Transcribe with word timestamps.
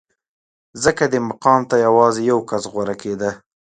ځکه 0.83 1.03
دې 1.11 1.19
مقام 1.29 1.61
ته 1.69 1.75
یوازې 1.85 2.21
یو 2.31 2.39
کس 2.49 2.63
غوره 2.71 2.95
کېده 3.01 3.29